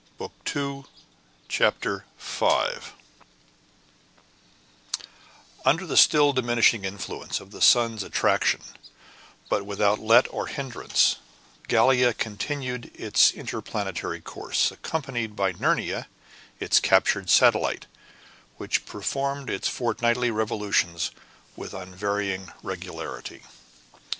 WANTED: 0.17 0.33
A 0.57 0.83
STEELYARD 1.47 2.03
Under 5.63 5.85
the 5.85 5.95
still 5.95 6.33
diminishing 6.33 6.83
influence 6.85 7.39
of 7.39 7.51
the 7.51 7.61
sun's 7.61 8.01
attraction, 8.01 8.61
but 9.47 9.63
without 9.63 9.99
let 9.99 10.25
or 10.33 10.47
hindrance, 10.47 11.17
Gallia 11.67 12.15
continued 12.15 12.89
its 12.95 13.29
interplanetary 13.31 14.21
course, 14.21 14.71
accompanied 14.71 15.35
by 15.35 15.51
Nerina, 15.53 16.07
its 16.59 16.79
captured 16.79 17.29
satellite, 17.29 17.85
which 18.57 18.87
performed 18.87 19.51
its 19.51 19.67
fortnightly 19.67 20.31
revolutions 20.31 21.11
with 21.55 21.75
unvarying 21.75 22.51
regularity. 22.63 23.43